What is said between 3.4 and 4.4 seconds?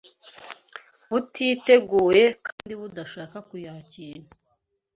kuyakira